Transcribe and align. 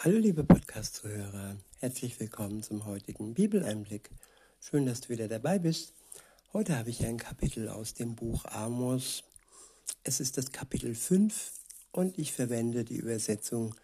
Hallo 0.00 0.16
liebe 0.16 0.44
Podcast-Zuhörer, 0.44 1.56
herzlich 1.80 2.20
willkommen 2.20 2.62
zum 2.62 2.86
heutigen 2.86 3.34
Bibeleinblick. 3.34 4.10
Schön, 4.60 4.86
dass 4.86 5.00
du 5.00 5.08
wieder 5.08 5.26
dabei 5.26 5.58
bist. 5.58 5.92
Heute 6.52 6.78
habe 6.78 6.90
ich 6.90 7.04
ein 7.04 7.16
Kapitel 7.16 7.68
aus 7.68 7.94
dem 7.94 8.14
Buch 8.14 8.44
Amos. 8.44 9.24
Es 10.04 10.20
ist 10.20 10.38
das 10.38 10.52
Kapitel 10.52 10.94
5 10.94 11.50
und 11.90 12.16
ich 12.16 12.32
verwende 12.32 12.84
die 12.84 12.94
Übersetzung 12.94 13.74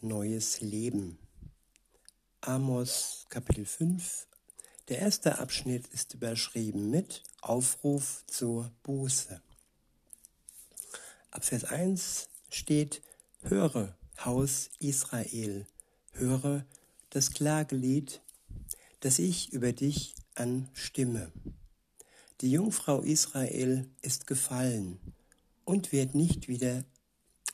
Neues 0.00 0.62
Leben. 0.62 1.18
Amos 2.40 3.26
Kapitel 3.28 3.66
5. 3.66 4.26
Der 4.88 5.00
erste 5.00 5.38
Abschnitt 5.38 5.86
ist 5.88 6.14
überschrieben 6.14 6.88
mit 6.88 7.24
Aufruf 7.42 8.24
zur 8.26 8.72
Buße. 8.84 9.42
Ab 11.30 11.44
Vers 11.44 11.64
1 11.64 12.30
steht, 12.48 13.02
höre, 13.42 13.97
Haus 14.24 14.70
Israel, 14.80 15.64
höre 16.12 16.66
das 17.10 17.30
Klagelied, 17.30 18.20
das 18.98 19.20
ich 19.20 19.52
über 19.52 19.72
dich 19.72 20.16
anstimme. 20.34 21.30
Die 22.40 22.50
Jungfrau 22.50 23.02
Israel 23.02 23.88
ist 24.02 24.26
gefallen 24.26 24.98
und 25.64 25.92
wird 25.92 26.16
nicht 26.16 26.48
wieder 26.48 26.84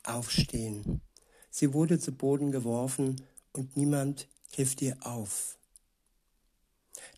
aufstehen. 0.04 1.02
Sie 1.50 1.74
wurde 1.74 1.98
zu 1.98 2.12
Boden 2.12 2.50
geworfen 2.50 3.20
und 3.52 3.76
niemand 3.76 4.26
hilft 4.50 4.80
ihr 4.80 4.96
auf. 5.06 5.58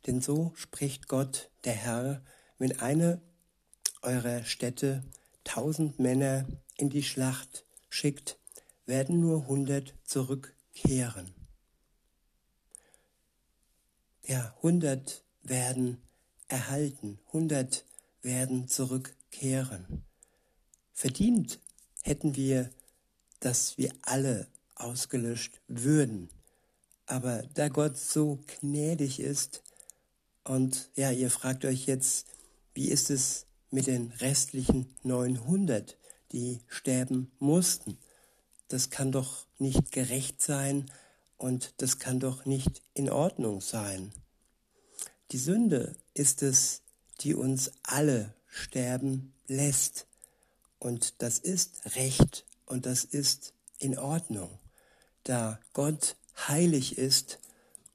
Denn 0.07 0.21
so 0.21 0.53
spricht 0.57 1.07
Gott, 1.07 1.51
der 1.63 1.75
Herr, 1.75 2.25
wenn 2.59 2.81
eine 2.81 3.21
eurer 4.03 4.45
Städte 4.45 5.05
tausend 5.45 6.01
Männer 6.01 6.47
in 6.77 6.91
die 6.91 7.05
Schlacht 7.05 7.65
schickt, 7.89 8.39
werden 8.87 9.21
nur 9.21 9.47
hundert 9.47 9.95
zurückkehren. 10.05 11.35
Ja, 14.23 14.57
hundert 14.63 15.25
werden 15.43 15.99
erhalten, 16.49 17.19
hundert 17.33 17.85
werden 18.23 18.69
zurückkehren. 18.69 20.05
Verdient 20.93 21.61
hätten 22.03 22.37
wir, 22.37 22.71
dass 23.41 23.77
wir 23.79 23.93
alle 24.03 24.49
ausgelöscht 24.75 25.61
würden. 25.69 26.29
Aber 27.07 27.43
da 27.55 27.69
Gott 27.69 27.97
so 27.97 28.41
gnädig 28.61 29.21
ist, 29.21 29.63
und 30.43 30.91
ja, 30.95 31.11
ihr 31.11 31.31
fragt 31.31 31.65
euch 31.65 31.87
jetzt, 31.87 32.27
wie 32.75 32.89
ist 32.89 33.11
es 33.11 33.47
mit 33.71 33.89
den 33.89 34.13
restlichen 34.13 34.95
900, 35.03 35.97
die 36.33 36.61
sterben 36.69 37.33
mussten? 37.41 37.99
Das 38.69 38.91
kann 38.91 39.13
doch 39.13 39.47
nicht 39.59 39.93
gerecht 39.93 40.43
sein 40.43 40.91
und 41.37 41.75
das 41.79 41.99
kann 41.99 42.21
doch 42.21 42.45
nicht 42.45 42.83
in 42.95 43.11
Ordnung 43.11 43.61
sein. 43.61 44.13
Die 45.33 45.39
Sünde 45.39 45.97
ist 46.15 46.43
es, 46.43 46.83
die 47.21 47.35
uns 47.35 47.73
alle 47.83 48.35
sterben 48.47 49.35
lässt. 49.47 50.07
Und 50.79 51.23
das 51.23 51.39
ist 51.39 51.97
Recht 51.97 52.45
und 52.67 52.87
das 52.87 53.05
ist 53.05 53.55
in 53.79 53.99
Ordnung, 53.99 54.59
da 55.25 55.59
Gott 55.73 56.17
heilig 56.49 56.99
ist 56.99 57.39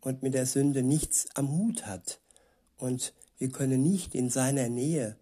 und 0.02 0.24
mit 0.24 0.34
der 0.34 0.46
Sünde 0.46 0.84
nichts 0.84 1.28
am 1.36 1.50
Hut 1.52 1.86
hat. 1.86 2.20
Und 2.78 3.14
wir 3.38 3.50
können 3.50 3.82
nicht 3.82 4.16
in 4.16 4.30
seiner 4.30 4.70
Nähe 4.70 5.16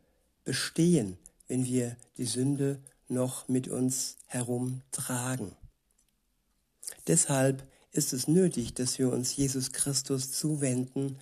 bestehen, 0.44 1.18
wenn 1.48 1.66
wir 1.66 1.96
die 2.18 2.26
Sünde 2.26 2.82
noch 3.10 3.48
mit 3.48 3.68
uns 3.68 4.18
herumtragen. 4.28 5.56
Deshalb 7.08 7.68
ist 7.92 8.14
es 8.14 8.28
nötig, 8.28 8.74
dass 8.74 9.00
wir 9.00 9.12
uns 9.12 9.36
Jesus 9.36 9.72
Christus 9.72 10.32
zuwenden 10.32 11.18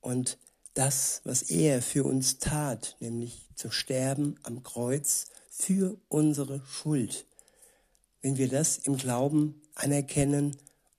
und 0.00 0.38
das, 0.74 1.20
was 1.24 1.42
er 1.42 1.82
für 1.82 2.04
uns 2.04 2.38
tat, 2.38 2.96
nämlich 3.00 3.48
zu 3.54 3.70
sterben 3.70 4.36
am 4.42 4.62
Kreuz 4.62 5.26
für 5.50 5.96
unsere 6.08 6.62
Schuld. 6.66 7.26
Wenn 8.20 8.36
wir 8.36 8.48
das 8.48 8.78
im 8.78 8.96
Glauben 8.96 9.60
anerkennen 9.74 10.56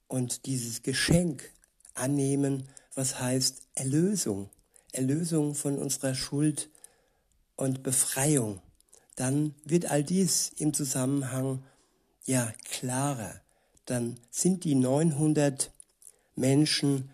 und 0.07 0.45
dieses 0.45 0.83
Geschenk 0.83 1.51
annehmen, 1.93 2.67
was 2.95 3.19
heißt 3.19 3.67
Erlösung, 3.75 4.49
Erlösung 4.91 5.55
von 5.55 5.77
unserer 5.77 6.13
Schuld 6.13 6.69
und 7.55 7.81
Befreiung, 7.81 8.61
dann 9.15 9.53
wird 9.63 9.89
all 9.91 10.03
dies 10.03 10.51
im 10.57 10.73
Zusammenhang 10.73 11.63
ja 12.25 12.51
klarer. 12.65 13.41
Dann 13.85 14.17
sind 14.31 14.63
die 14.63 14.75
900 14.75 15.71
Menschen 16.35 17.09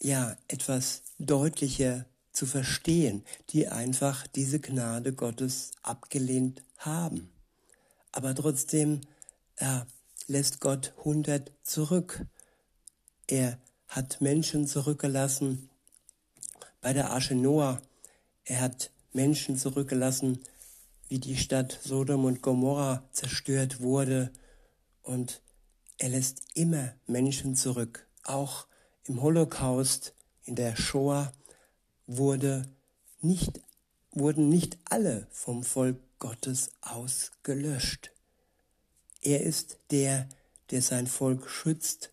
ja 0.00 0.36
etwas 0.48 1.02
deutlicher 1.18 2.06
zu 2.32 2.46
verstehen, 2.46 3.24
die 3.50 3.68
einfach 3.68 4.26
diese 4.26 4.60
Gnade 4.60 5.12
Gottes 5.12 5.72
abgelehnt 5.82 6.62
haben. 6.78 7.30
Aber 8.12 8.34
trotzdem 8.34 9.00
ja, 9.60 9.86
lässt 10.28 10.60
Gott 10.60 10.94
100 10.98 11.52
zurück. 11.62 12.24
Er 13.26 13.58
hat 13.88 14.20
Menschen 14.20 14.66
zurückgelassen 14.66 15.68
bei 16.80 16.92
der 16.92 17.10
Arche 17.10 17.34
Noah. 17.34 17.82
Er 18.44 18.60
hat 18.60 18.90
Menschen 19.12 19.56
zurückgelassen, 19.56 20.40
wie 21.08 21.18
die 21.18 21.36
Stadt 21.36 21.78
Sodom 21.82 22.24
und 22.24 22.42
Gomorra 22.42 23.08
zerstört 23.12 23.80
wurde. 23.80 24.30
Und 25.02 25.42
er 25.96 26.10
lässt 26.10 26.42
immer 26.54 26.94
Menschen 27.06 27.56
zurück. 27.56 28.06
Auch 28.24 28.66
im 29.04 29.22
Holocaust, 29.22 30.14
in 30.44 30.54
der 30.54 30.76
Shoah, 30.76 31.32
wurde 32.06 32.68
nicht, 33.20 33.60
wurden 34.12 34.48
nicht 34.48 34.78
alle 34.84 35.26
vom 35.30 35.62
Volk 35.62 35.98
Gottes 36.18 36.70
ausgelöscht. 36.80 38.10
Er 39.22 39.42
ist 39.42 39.78
der, 39.90 40.28
der 40.70 40.82
sein 40.82 41.06
Volk 41.06 41.48
schützt. 41.48 42.10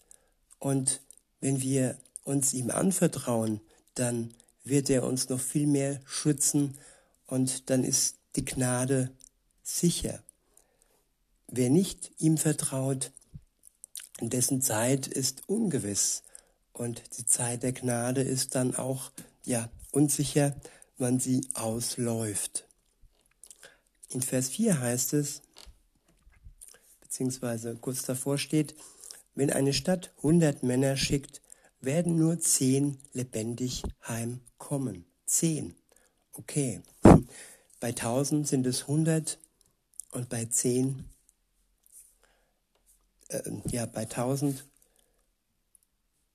Und 0.60 1.02
wenn 1.40 1.62
wir 1.62 1.98
uns 2.24 2.54
ihm 2.54 2.72
anvertrauen, 2.72 3.62
dann 3.94 4.34
wird 4.64 4.90
er 4.90 5.04
uns 5.04 5.30
noch 5.30 5.40
viel 5.40 5.68
mehr 5.68 6.02
schützen 6.06 6.78
und 7.28 7.70
dann 7.70 7.84
ist 7.84 8.18
die 8.36 8.46
Gnade 8.46 9.12
sicher. 9.64 10.24
Wer 11.48 11.70
nicht 11.70 12.12
ihm 12.20 12.38
vertraut, 12.38 13.12
dessen 14.20 14.62
Zeit 14.62 15.08
ist 15.08 15.48
ungewiss 15.48 16.24
und 16.74 17.02
die 17.18 17.26
Zeit 17.26 17.64
der 17.64 17.74
Gnade 17.74 18.22
ist 18.22 18.56
dann 18.56 18.76
auch 18.76 19.12
ja 19.44 19.70
unsicher, 19.92 20.56
wann 20.98 21.20
sie 21.20 21.48
ausläuft. 21.54 22.68
In 24.10 24.22
Vers 24.22 24.50
4 24.50 24.80
heißt 24.80 25.14
es, 25.14 25.42
beziehungsweise 27.02 27.76
kurz 27.76 28.04
davor 28.04 28.38
steht, 28.38 28.76
wenn 29.36 29.52
eine 29.52 29.74
Stadt 29.74 30.14
hundert 30.24 30.64
Männer 30.64 30.96
schickt, 30.96 31.42
werden 31.82 32.18
nur 32.18 32.40
zehn 32.40 32.98
lebendig 33.14 33.84
heimkommen. 34.08 35.06
Zehn. 35.26 35.76
Okay. 36.34 36.82
Bei 37.80 37.90
1000 37.90 38.48
sind 38.48 38.66
es 38.66 38.82
100 38.84 39.38
und 40.12 40.30
bei 40.30 40.46
10, 40.46 41.06
äh, 43.30 43.42
ja, 43.70 43.86
bei 43.86 44.02
1000, 44.02 44.66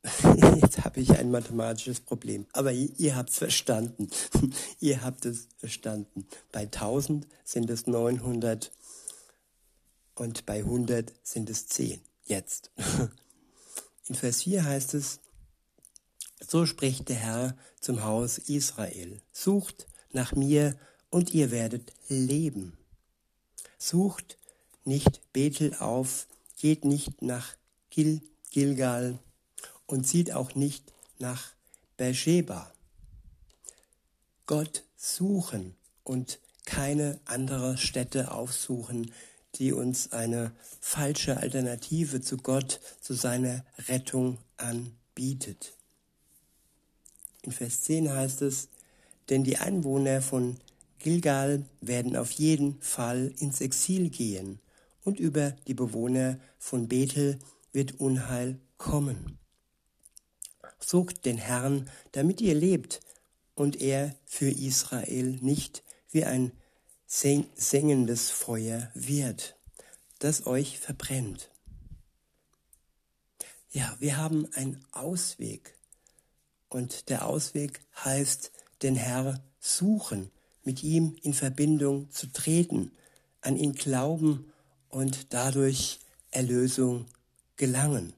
jetzt 0.61 0.85
habe 0.85 1.01
ich 1.01 1.11
ein 1.19 1.31
mathematisches 1.31 2.01
Problem, 2.01 2.47
aber 2.53 2.73
ihr, 2.73 2.91
ihr 2.99 3.17
habt 3.17 3.31
es 3.31 3.39
verstanden. 3.39 4.11
ihr 4.81 5.03
habt 5.03 5.25
es 5.25 5.49
verstanden. 5.59 6.27
Bei 6.53 6.63
1000 6.63 7.27
sind 7.45 7.71
es 7.71 7.87
900 7.87 8.71
und 10.15 10.47
bei 10.47 10.59
100 10.59 11.13
sind 11.23 11.51
es 11.51 11.67
10. 11.69 12.01
Jetzt. 12.25 12.71
In 14.07 14.15
Vers 14.15 14.43
4 14.43 14.65
heißt 14.65 14.95
es, 14.95 15.21
so 16.47 16.67
spricht 16.67 17.09
der 17.09 17.17
Herr 17.17 17.57
zum 17.81 18.05
Haus 18.05 18.39
Israel. 18.39 19.21
Sucht 19.33 19.87
nach 20.13 20.33
mir 20.35 20.79
und 21.11 21.35
ihr 21.35 21.51
werdet 21.51 21.93
leben. 22.09 22.77
Sucht 23.79 24.39
nicht 24.85 25.21
Bethel 25.33 25.75
auf, 25.75 26.27
geht 26.59 26.85
nicht 26.85 27.23
nach 27.23 27.55
Gil 27.91 28.23
Gilgal 28.51 29.19
und 29.87 30.05
zieht 30.05 30.33
auch 30.33 30.55
nicht 30.55 30.93
nach 31.19 31.53
Beersheba. 31.97 32.73
Gott 34.47 34.83
suchen 34.97 35.77
und 36.03 36.41
keine 36.65 37.21
andere 37.25 37.77
Städte 37.79 38.33
aufsuchen, 38.33 39.13
die 39.57 39.73
uns 39.73 40.13
eine 40.13 40.53
falsche 40.81 41.37
Alternative 41.37 42.21
zu 42.21 42.37
Gott, 42.39 42.81
zu 43.01 43.15
seiner 43.15 43.65
Rettung 43.89 44.39
anbietet. 44.57 45.75
In 47.43 47.53
Vers 47.53 47.83
10 47.83 48.13
heißt 48.13 48.43
es, 48.43 48.69
denn 49.29 49.45
die 49.45 49.59
Einwohner 49.59 50.23
von 50.23 50.59
Gilgal 51.01 51.65
werden 51.81 52.15
auf 52.17 52.31
jeden 52.31 52.81
Fall 52.81 53.35
ins 53.39 53.61
Exil 53.61 54.11
gehen 54.11 54.61
und 55.03 55.19
über 55.19 55.53
die 55.67 55.75
Bewohner 55.75 56.39
von 56.59 56.89
Bethel 56.89 57.39
wird 57.73 58.01
Unheil 58.01 58.61
kommen. 58.77 59.39
Sucht 60.79 61.25
den 61.25 61.39
Herrn, 61.39 61.91
damit 62.13 62.41
ihr 62.41 62.55
lebt 62.55 63.01
und 63.55 63.81
er 63.81 64.15
für 64.27 64.51
Israel 64.51 65.39
nicht 65.41 65.83
wie 66.11 66.25
ein 66.25 66.53
sengendes 67.07 68.31
Feuer 68.31 68.91
wird, 68.95 69.57
das 70.19 70.47
euch 70.47 70.79
verbrennt. 70.79 71.51
Ja, 73.71 73.97
wir 74.01 74.17
haben 74.17 74.53
einen 74.55 74.85
Ausweg. 74.93 75.77
Und 76.69 77.09
der 77.09 77.27
Ausweg 77.27 77.81
heißt, 78.05 78.53
den 78.83 78.97
Herr 78.97 79.43
suchen, 79.59 80.31
mit 80.71 80.85
ihm 80.85 81.17
in 81.23 81.35
Verbindung 81.35 82.13
zu 82.13 82.29
treten, 82.29 82.93
an 83.41 83.57
ihn 83.57 83.73
glauben 83.73 84.53
und 84.89 85.35
dadurch 85.35 85.99
Erlösung 86.31 87.07
gelangen. 87.57 88.13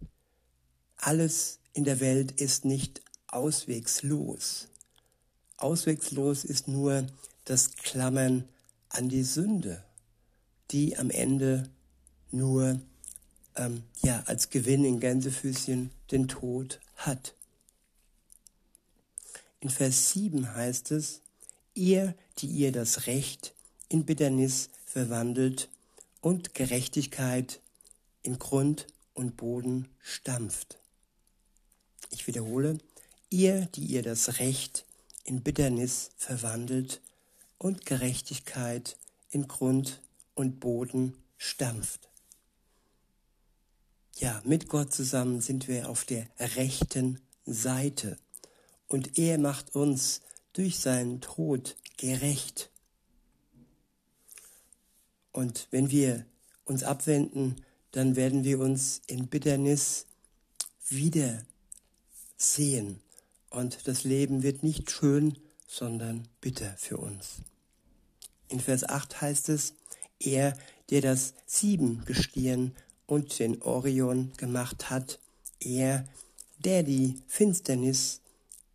Alles 0.96 1.60
in 1.72 1.84
der 1.84 1.98
Welt 2.00 2.30
ist 2.32 2.66
nicht 2.66 3.00
auswegslos. 3.26 4.68
Auswegslos 5.56 6.44
ist 6.44 6.68
nur 6.68 7.06
das 7.46 7.70
Klammern 7.70 8.46
an 8.90 9.08
die 9.08 9.24
Sünde, 9.24 9.82
die 10.72 10.98
am 10.98 11.08
Ende 11.08 11.70
nur 12.32 12.78
ähm, 13.56 13.82
ja, 14.02 14.24
als 14.26 14.50
Gewinn 14.50 14.84
in 14.84 15.00
Gänsefüßchen 15.00 15.90
den 16.10 16.28
Tod 16.28 16.80
hat. 16.96 17.34
In 19.60 19.70
Vers 19.70 20.10
7 20.10 20.54
heißt 20.54 20.90
es, 20.90 21.22
ihr, 21.72 22.14
die 22.38 22.46
ihr 22.46 22.72
das 22.72 23.06
Recht 23.06 23.54
in 23.88 24.04
Bitternis 24.04 24.70
verwandelt 24.84 25.68
und 26.20 26.54
Gerechtigkeit 26.54 27.60
in 28.22 28.38
Grund 28.38 28.86
und 29.14 29.36
Boden 29.36 29.88
stampft. 30.00 30.78
Ich 32.10 32.26
wiederhole, 32.26 32.78
ihr, 33.30 33.66
die 33.74 33.84
ihr 33.84 34.02
das 34.02 34.38
Recht 34.38 34.84
in 35.24 35.42
Bitternis 35.42 36.10
verwandelt 36.16 37.00
und 37.58 37.86
Gerechtigkeit 37.86 38.96
in 39.30 39.48
Grund 39.48 40.00
und 40.34 40.60
Boden 40.60 41.14
stampft. 41.36 42.08
Ja, 44.16 44.42
mit 44.44 44.68
Gott 44.68 44.92
zusammen 44.92 45.40
sind 45.40 45.68
wir 45.68 45.88
auf 45.88 46.04
der 46.04 46.28
rechten 46.38 47.20
Seite 47.46 48.18
und 48.88 49.18
er 49.18 49.38
macht 49.38 49.74
uns 49.74 50.20
durch 50.52 50.78
seinen 50.78 51.20
Tod 51.20 51.76
gerecht. 51.96 52.70
Und 55.32 55.68
wenn 55.70 55.90
wir 55.90 56.26
uns 56.64 56.82
abwenden, 56.82 57.56
dann 57.90 58.16
werden 58.16 58.44
wir 58.44 58.58
uns 58.58 59.02
in 59.06 59.28
Bitternis 59.28 60.06
wieder 60.88 61.42
sehen. 62.36 63.00
Und 63.50 63.86
das 63.86 64.04
Leben 64.04 64.42
wird 64.42 64.62
nicht 64.62 64.90
schön, 64.90 65.38
sondern 65.66 66.28
bitter 66.40 66.74
für 66.76 66.96
uns. 66.96 67.42
In 68.48 68.60
Vers 68.60 68.84
8 68.84 69.20
heißt 69.20 69.48
es, 69.50 69.74
er, 70.20 70.56
der 70.90 71.00
das 71.00 71.34
Siebengestirn 71.46 72.74
und 73.06 73.38
den 73.38 73.60
Orion 73.62 74.32
gemacht 74.36 74.90
hat, 74.90 75.18
er, 75.60 76.06
der 76.58 76.82
die 76.82 77.20
Finsternis 77.26 78.21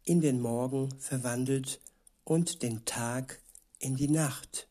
in 0.08 0.22
den 0.22 0.40
Morgen 0.40 0.90
verwandelt 1.00 1.82
und 2.24 2.64
den 2.64 2.86
Tag 2.86 3.42
in 3.78 3.98
die 3.98 4.08
Nacht, 4.08 4.70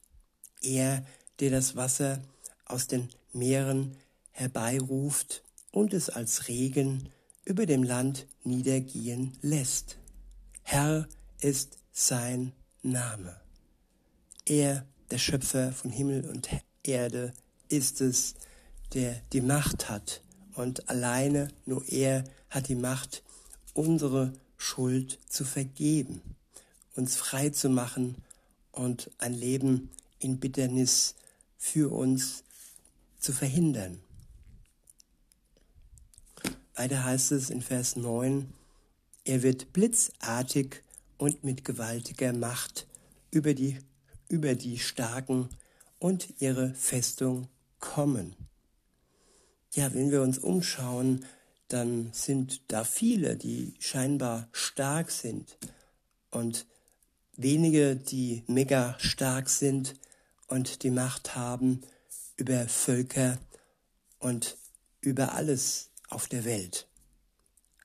er, 0.62 1.04
der 1.40 1.50
das 1.50 1.76
Wasser 1.76 2.22
aus 2.64 2.86
den 2.86 3.10
Meeren 3.34 3.98
herbeiruft 4.30 5.42
und 5.72 5.92
es 5.92 6.08
als 6.08 6.48
Regen 6.48 7.10
über 7.44 7.66
dem 7.66 7.82
Land 7.82 8.26
niedergehen 8.44 9.36
lässt. 9.42 9.98
Herr 10.62 11.06
ist 11.40 11.76
sein 11.92 12.52
Name. 12.82 13.38
Er, 14.46 14.86
der 15.10 15.18
Schöpfer 15.18 15.70
von 15.72 15.90
Himmel 15.90 16.24
und 16.30 16.48
Erde, 16.82 17.34
ist 17.68 18.00
es, 18.00 18.36
der 18.94 19.20
die 19.34 19.42
Macht 19.42 19.90
hat. 19.90 20.22
Und 20.54 20.88
alleine 20.88 21.48
nur 21.66 21.86
er 21.88 22.24
hat 22.48 22.68
die 22.68 22.74
Macht, 22.74 23.22
unsere 23.74 24.32
Schuld 24.56 25.18
zu 25.28 25.44
vergeben, 25.44 26.20
uns 26.94 27.16
frei 27.16 27.50
zu 27.50 27.68
machen 27.68 28.16
und 28.72 29.10
ein 29.18 29.34
Leben 29.34 29.90
in 30.18 30.38
Bitternis 30.38 31.14
für 31.58 31.92
uns 31.92 32.44
zu 33.18 33.32
verhindern. 33.32 34.00
Weiter 36.74 37.04
heißt 37.04 37.32
es 37.32 37.50
in 37.50 37.62
Vers 37.62 37.96
9, 37.96 38.52
er 39.24 39.42
wird 39.42 39.72
blitzartig 39.72 40.82
und 41.18 41.42
mit 41.42 41.64
gewaltiger 41.64 42.32
Macht 42.32 42.86
über 43.30 43.54
die, 43.54 43.78
über 44.28 44.54
die 44.54 44.78
Starken 44.78 45.48
und 45.98 46.40
ihre 46.40 46.74
Festung 46.74 47.48
kommen. 47.80 48.36
Ja, 49.72 49.92
wenn 49.94 50.10
wir 50.10 50.22
uns 50.22 50.38
umschauen, 50.38 51.24
dann 51.68 52.12
sind 52.12 52.62
da 52.68 52.84
viele, 52.84 53.36
die 53.36 53.74
scheinbar 53.78 54.48
stark 54.52 55.10
sind 55.10 55.58
und 56.30 56.66
wenige, 57.36 57.96
die 57.96 58.44
mega 58.46 58.96
stark 58.98 59.48
sind 59.48 59.94
und 60.48 60.82
die 60.82 60.90
Macht 60.90 61.34
haben 61.34 61.82
über 62.36 62.68
Völker 62.68 63.38
und 64.18 64.56
über 65.00 65.34
alles 65.34 65.90
auf 66.08 66.28
der 66.28 66.44
Welt. 66.44 66.86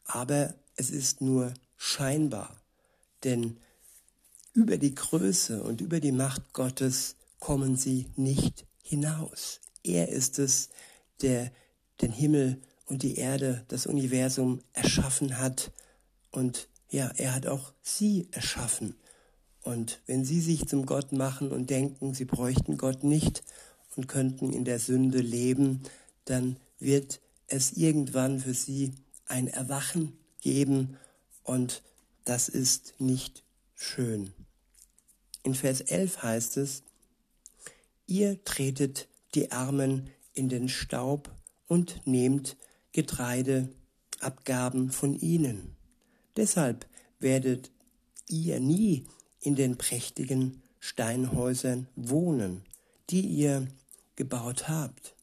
Aber 0.06 0.54
es 0.76 0.90
ist 0.90 1.22
nur 1.22 1.54
scheinbar, 1.78 2.62
denn 3.24 3.58
über 4.54 4.78
die 4.78 4.94
Größe 4.94 5.64
und 5.64 5.82
über 5.82 6.00
die 6.00 6.12
Macht 6.12 6.54
Gottes 6.54 7.16
kommen 7.40 7.78
sie 7.78 8.08
nicht 8.16 8.66
hinaus. 8.84 9.62
Er 9.84 10.10
ist 10.10 10.38
es, 10.40 10.70
der 11.22 11.52
den 12.02 12.12
Himmel 12.12 12.62
und 12.92 13.04
die 13.04 13.16
Erde, 13.16 13.64
das 13.70 13.88
Universum 13.88 14.60
erschaffen 14.74 15.38
hat. 15.38 15.72
Und 16.30 16.68
ja, 16.90 17.10
er 17.16 17.34
hat 17.34 17.48
auch 17.48 17.72
sie 17.82 18.28
erschaffen. 18.32 18.96
Und 19.64 20.02
wenn 20.08 20.26
sie 20.26 20.42
sich 20.42 20.68
zum 20.68 20.86
Gott 20.86 21.14
machen 21.14 21.52
und 21.52 21.70
denken, 21.70 22.14
sie 22.14 22.26
bräuchten 22.26 22.78
Gott 22.78 23.06
nicht 23.06 23.44
und 23.96 24.10
könnten 24.10 24.52
in 24.52 24.66
der 24.66 24.78
Sünde 24.78 25.22
leben, 25.22 25.84
dann 26.26 26.58
wird 26.80 27.22
es 27.48 27.72
irgendwann 27.72 28.42
für 28.42 28.54
sie 28.54 28.92
ein 29.26 29.48
Erwachen 29.48 30.12
geben 30.42 30.98
und 31.44 31.84
das 32.26 32.50
ist 32.50 32.96
nicht 33.00 33.46
schön. 33.74 34.34
In 35.44 35.56
Vers 35.56 35.80
11 35.80 36.24
heißt 36.24 36.58
es, 36.58 36.84
ihr 38.06 38.44
tretet 38.44 39.08
die 39.34 39.54
Armen 39.54 40.10
in 40.34 40.50
den 40.50 40.68
Staub 40.68 41.32
und 41.68 42.06
nehmt 42.06 42.58
Getreideabgaben 42.94 44.92
von 44.92 45.16
ihnen. 45.16 45.76
Deshalb 46.36 46.86
werdet 47.20 47.72
ihr 48.28 48.60
nie 48.60 49.06
in 49.40 49.56
den 49.56 49.78
prächtigen 49.78 50.62
Steinhäusern 50.80 51.88
wohnen, 51.96 52.64
die 53.10 53.22
ihr 53.22 53.68
gebaut 54.16 54.68
habt. 54.68 55.16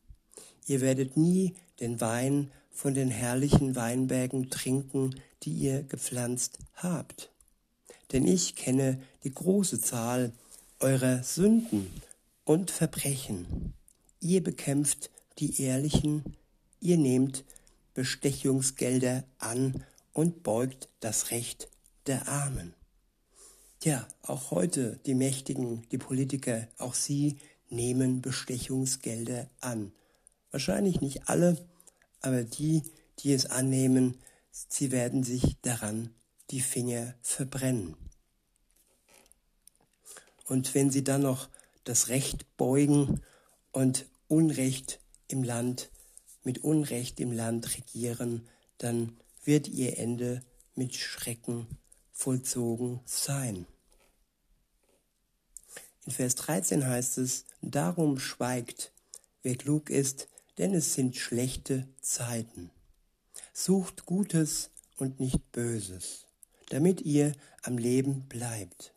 Ihr 0.67 0.81
werdet 0.81 1.17
nie 1.17 1.55
den 1.81 2.01
Wein 2.01 2.51
von 2.71 2.95
den 2.95 3.09
herrlichen 3.09 3.75
Weinbergen 3.75 4.51
trinken, 4.51 5.15
die 5.43 5.53
ihr 5.53 5.83
gepflanzt 5.83 6.59
habt. 6.75 7.31
Denn 8.13 8.27
ich 8.27 8.55
kenne 8.55 9.01
die 9.25 9.33
große 9.33 9.81
Zahl 9.81 10.33
eurer 10.81 11.23
Sünden 11.23 11.91
und 12.45 12.71
Verbrechen. 12.71 13.75
Ihr 14.21 14.43
bekämpft 14.43 15.11
die 15.39 15.61
Ehrlichen, 15.63 16.37
ihr 16.81 16.99
nehmt 16.99 17.45
Bestechungsgelder 17.99 19.25
an 19.39 19.85
und 20.13 20.45
beugt 20.45 20.89
das 21.01 21.33
Recht 21.33 21.69
der 22.07 22.29
Armen. 22.29 22.73
Ja, 23.83 24.07
auch 24.23 24.53
heute 24.53 25.01
die 25.05 25.17
Mächtigen, 25.17 25.85
die 25.91 25.99
Politiker, 25.99 26.69
auch 26.79 26.95
sie 26.95 27.39
nehmen 27.71 28.23
Bestechungsgelder 28.23 29.51
an. 29.61 29.91
Wahrscheinlich 30.53 31.01
nicht 31.01 31.29
alle, 31.29 31.67
aber 32.21 32.45
die, 32.45 32.85
die 33.19 33.33
es 33.33 33.47
annehmen, 33.47 34.17
sie 34.53 34.93
werden 34.93 35.25
sich 35.25 35.57
daran 35.63 36.15
die 36.51 36.61
Finger 36.61 37.17
verbrennen. 37.21 37.97
Und 40.45 40.73
wenn 40.77 40.93
sie 40.93 41.03
dann 41.03 41.23
noch 41.23 41.49
das 41.83 42.07
Recht 42.07 42.47
beugen 42.57 43.23
und 43.73 44.07
Unrecht 44.29 45.01
im 45.27 45.43
Land, 45.43 45.91
mit 46.49 46.65
Unrecht 46.65 47.21
im 47.21 47.31
Land 47.31 47.77
regieren, 47.77 48.49
dann 48.79 49.19
wird 49.45 49.69
ihr 49.69 49.99
Ende 49.99 50.43
mit 50.75 50.95
Schrecken 50.95 51.67
vollzogen 52.11 53.01
sein. 53.05 53.67
In 56.07 56.13
Vers 56.13 56.37
13 56.37 56.87
heißt 56.87 57.19
es, 57.19 57.45
darum 57.61 58.19
schweigt, 58.19 58.93
wer 59.43 59.57
klug 59.57 59.91
ist, 59.91 60.29
denn 60.57 60.73
es 60.73 60.95
sind 60.95 61.17
schlechte 61.17 61.87
Zeiten. 62.01 62.71
Sucht 63.53 64.07
Gutes 64.07 64.71
und 64.97 65.21
nicht 65.21 65.53
Böses, 65.53 66.25
damit 66.71 67.03
ihr 67.03 67.35
am 67.63 67.77
Leben 67.77 68.27
bleibt. 68.27 68.95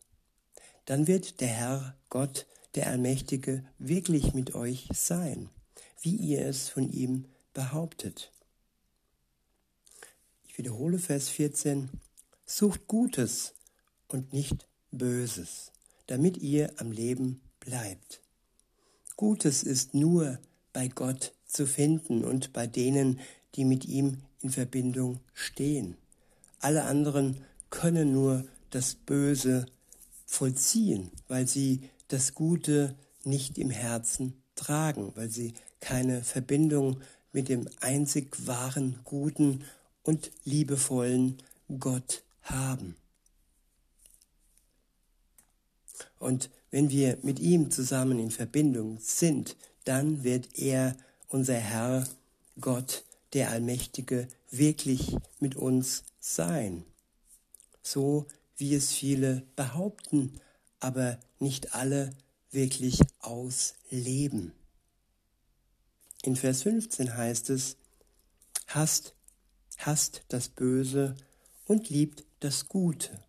Dann 0.86 1.06
wird 1.06 1.42
der 1.42 1.50
Herr 1.50 1.98
Gott, 2.08 2.48
der 2.76 2.88
Allmächtige, 2.88 3.66
wirklich 3.78 4.34
mit 4.34 4.56
euch 4.56 4.88
sein, 4.94 5.50
wie 6.00 6.16
ihr 6.16 6.46
es 6.46 6.70
von 6.70 6.90
ihm 6.90 7.26
behauptet. 7.54 8.32
Ich 10.48 10.58
wiederhole 10.58 11.00
Vers 11.00 11.30
14. 11.30 11.90
Sucht 12.46 12.88
Gutes 12.88 13.54
und 14.08 14.34
nicht 14.34 14.68
Böses, 14.92 15.72
damit 16.08 16.38
ihr 16.38 16.74
am 16.78 16.92
Leben 16.92 17.42
bleibt. 17.60 18.22
Gutes 19.16 19.64
ist 19.64 19.94
nur 19.94 20.40
bei 20.74 20.88
Gott 20.88 21.34
zu 21.46 21.66
finden 21.66 22.24
und 22.24 22.54
bei 22.54 22.68
denen, 22.68 23.20
die 23.56 23.66
mit 23.66 23.86
ihm 23.86 24.24
in 24.42 24.50
Verbindung 24.50 25.20
stehen. 25.34 25.98
Alle 26.60 26.84
anderen 26.84 27.44
können 27.70 28.14
nur 28.14 28.46
das 28.70 28.96
Böse 28.96 29.66
vollziehen, 30.26 31.12
weil 31.28 31.48
sie 31.48 31.90
das 32.08 32.34
Gute 32.34 32.96
nicht 33.24 33.58
im 33.58 33.70
Herzen 33.70 34.42
tragen, 34.56 35.12
weil 35.16 35.30
sie 35.30 35.54
keine 35.80 36.24
Verbindung 36.24 37.02
mit 37.32 37.50
dem 37.50 37.68
einzig 37.80 38.48
wahren, 38.48 39.00
guten 39.04 39.64
und 40.04 40.32
liebevollen 40.44 41.38
Gott 41.80 42.24
haben. 42.44 42.96
Und 46.20 46.50
wenn 46.70 46.90
wir 46.90 47.18
mit 47.22 47.40
ihm 47.40 47.72
zusammen 47.72 48.20
in 48.20 48.32
Verbindung 48.32 48.98
sind, 49.00 49.56
dann 49.84 50.24
wird 50.24 50.58
er, 50.58 50.96
unser 51.28 51.56
Herr, 51.56 52.08
Gott, 52.60 53.04
der 53.34 53.50
Allmächtige, 53.50 54.28
wirklich 54.50 55.16
mit 55.40 55.56
uns 55.56 56.04
sein. 56.20 56.86
So 57.82 58.28
wie 58.58 58.76
es 58.76 58.92
viele 58.92 59.44
behaupten, 59.56 60.40
aber 60.80 61.18
nicht 61.40 61.74
alle 61.74 62.12
wirklich 62.52 63.00
ausleben. 63.20 64.52
In 66.24 66.36
Vers 66.36 66.64
15 66.64 67.18
heißt 67.18 67.50
es, 67.50 67.78
hasst, 68.68 69.16
hasst 69.78 70.24
das 70.28 70.50
Böse 70.50 71.16
und 71.66 71.90
liebt 71.90 72.26
das 72.42 72.68
Gute. 72.68 73.20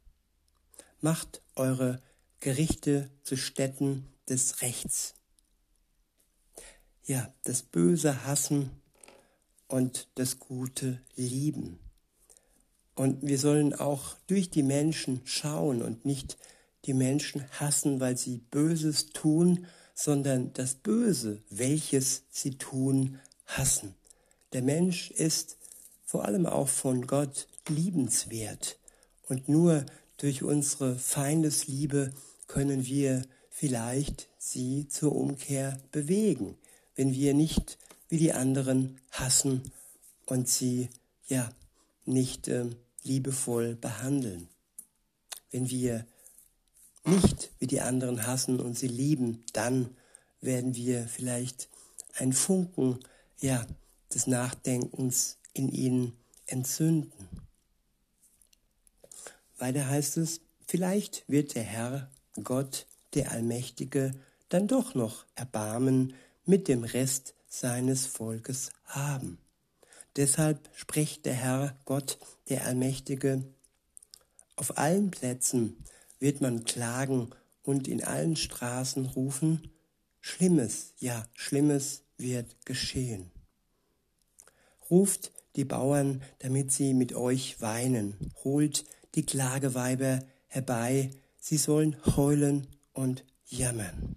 Macht 1.01 1.41
eure 1.57 2.03
Gerichte 2.41 3.11
zu 3.23 3.37
Stätten 3.37 4.07
des 4.29 4.61
Rechts. 4.61 5.15
Ja, 7.05 7.33
das 7.45 7.63
Böse 7.63 8.25
hassen 8.25 8.71
und 9.69 10.09
das 10.17 10.39
Gute 10.39 11.01
lieben. 11.17 11.79
Und 12.95 13.27
wir 13.27 13.39
sollen 13.39 13.75
auch 13.75 14.17
durch 14.27 14.51
die 14.51 14.63
Menschen 14.63 15.23
schauen 15.25 15.83
und 15.83 16.05
nicht 16.05 16.37
die 16.85 16.95
Menschen 16.95 17.49
hassen, 17.53 18.01
weil 18.01 18.19
sie 18.19 18.39
Böses 18.39 19.07
tun, 19.07 19.67
sondern 19.95 20.53
das 20.53 20.75
Böse, 20.75 21.43
welches 21.51 22.23
sie 22.31 22.57
tun, 22.59 23.21
hassen. 23.47 23.95
Der 24.53 24.63
Mensch 24.63 25.11
ist 25.11 25.57
vor 26.05 26.25
allem 26.25 26.47
auch 26.47 26.69
von 26.69 27.07
Gott 27.07 27.49
liebenswert. 27.69 28.79
Und 29.29 29.49
nur 29.49 29.87
durch 30.19 30.43
unsere 30.43 30.97
Feindesliebe 30.99 32.13
können 32.47 32.87
wir 32.87 33.23
vielleicht 33.51 34.29
sie 34.39 34.89
zur 34.89 35.15
Umkehr 35.15 35.79
bewegen, 35.91 36.57
wenn 36.97 37.15
wir 37.15 37.35
nicht 37.35 37.79
wie 38.09 38.19
die 38.19 38.33
anderen 38.33 39.01
hassen 39.11 39.73
und 40.27 40.49
sie 40.49 40.91
ja 41.29 41.51
nicht 42.05 42.49
äh, 42.49 42.67
liebevoll 43.03 43.75
behandeln. 43.75 44.49
Wenn 45.51 45.71
wir 45.71 46.07
nicht 47.05 47.51
wie 47.59 47.67
die 47.67 47.81
anderen 47.81 48.27
hassen 48.27 48.61
und 48.61 48.79
sie 48.79 48.89
lieben, 48.89 49.45
dann 49.53 49.97
werden 50.41 50.75
wir 50.75 51.07
vielleicht 51.09 51.69
ein 52.17 52.33
Funken 52.33 52.99
ja, 53.41 53.67
des 54.13 54.27
Nachdenkens 54.27 55.39
in 55.53 55.71
ihnen 55.71 56.17
entzünden. 56.47 57.29
Weiter 59.59 59.89
heißt 59.89 60.17
es, 60.17 60.41
vielleicht 60.67 61.25
wird 61.29 61.55
der 61.55 61.63
Herr, 61.63 62.11
Gott, 62.43 62.87
der 63.15 63.31
Allmächtige, 63.31 64.13
dann 64.49 64.69
doch 64.69 64.95
noch 64.95 65.25
Erbarmen 65.35 66.15
mit 66.45 66.69
dem 66.69 66.85
Rest 66.85 67.35
seines 67.49 68.07
Volkes 68.07 68.71
haben. 68.87 69.39
Deshalb 70.17 70.69
spricht 70.75 71.25
der 71.25 71.35
Herr, 71.35 71.77
Gott, 71.85 72.19
der 72.49 72.67
Allmächtige, 72.67 73.45
auf 74.57 74.77
allen 74.79 75.11
Plätzen 75.11 75.77
wird 76.23 76.41
man 76.41 76.63
klagen 76.65 77.31
und 77.65 77.89
in 77.89 78.03
allen 78.03 78.37
Straßen 78.37 79.07
rufen, 79.07 79.73
Schlimmes, 80.21 80.95
ja, 81.01 81.27
Schlimmes 81.35 82.05
wird 82.17 82.65
geschehen. 82.65 83.33
Ruft 84.89 85.33
die 85.57 85.65
Bauern, 85.65 86.23
damit 86.39 86.71
sie 86.71 86.95
mit 86.95 87.13
euch 87.13 87.61
weinen, 87.61 88.15
holt 88.45 88.85
die 89.17 89.27
Klageweiber 89.27 90.21
herbei, 90.47 91.11
sie 91.41 91.57
sollen 91.57 91.97
heulen 92.17 92.69
und 92.93 93.25
jammern. 93.47 94.15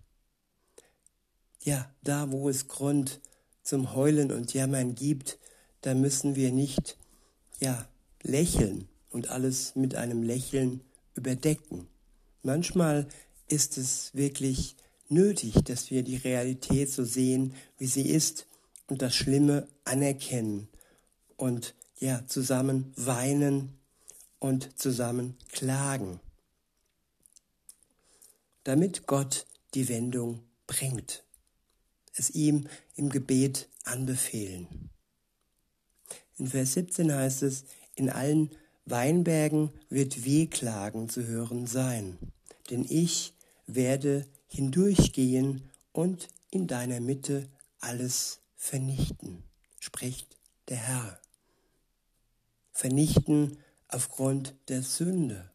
Ja, 1.62 1.92
da 2.04 2.32
wo 2.32 2.50
es 2.50 2.68
Grund 2.68 3.20
zum 3.64 3.96
Heulen 3.96 4.32
und 4.32 4.54
Jammern 4.54 4.94
gibt, 4.94 5.40
da 5.82 5.96
müssen 5.96 6.36
wir 6.36 6.52
nicht, 6.52 6.98
ja, 7.60 7.88
lächeln 8.22 8.88
und 9.10 9.30
alles 9.30 9.76
mit 9.76 9.96
einem 9.96 10.22
Lächeln 10.22 10.82
überdecken. 11.16 11.88
Manchmal 12.46 13.08
ist 13.48 13.76
es 13.80 14.14
wirklich 14.14 14.76
nötig, 15.10 15.64
dass 15.64 15.90
wir 15.90 16.04
die 16.04 16.18
Realität 16.18 16.92
so 16.92 17.04
sehen, 17.04 17.56
wie 17.80 17.88
sie 17.88 18.08
ist 18.08 18.46
und 18.86 19.02
das 19.02 19.16
Schlimme 19.16 19.68
anerkennen 19.84 20.68
und 21.38 21.74
ja, 21.98 22.24
zusammen 22.28 22.94
weinen 22.98 23.80
und 24.38 24.78
zusammen 24.80 25.36
klagen, 25.54 26.20
damit 28.64 29.08
Gott 29.08 29.48
die 29.74 29.90
Wendung 29.90 30.44
bringt. 30.68 31.24
Es 32.14 32.30
ihm 32.30 32.68
im 32.96 33.10
Gebet 33.10 33.70
anbefehlen. 33.86 34.92
In 36.38 36.46
Vers 36.46 36.74
17 36.74 37.12
heißt 37.12 37.42
es, 37.42 37.64
in 37.96 38.12
allen 38.12 38.52
Weinbergen 38.86 39.72
wird 39.90 40.26
Wehklagen 40.26 41.10
zu 41.10 41.26
hören 41.26 41.66
sein 41.66 42.20
denn 42.70 42.86
ich 42.88 43.34
werde 43.68 44.26
hindurchgehen 44.48 45.70
und 45.92 46.28
in 46.52 46.68
deiner 46.68 47.00
Mitte 47.00 47.50
alles 47.80 48.40
vernichten, 48.56 49.44
spricht 49.80 50.38
der 50.70 50.78
Herr. 50.78 51.20
Vernichten 52.72 53.58
aufgrund 53.88 54.56
der 54.68 54.84
Sünde, 54.84 55.52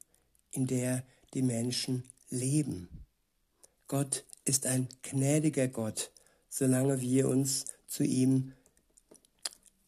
in 0.52 0.67
der 0.67 1.05
die 1.35 1.43
Menschen 1.43 2.05
leben. 2.31 2.88
Gott 3.88 4.25
ist 4.45 4.67
ein 4.67 4.88
gnädiger 5.02 5.69
Gott, 5.69 6.11
solange 6.49 7.00
wir 7.00 7.29
uns 7.29 7.67
zu 7.87 8.05
ihm 8.05 8.52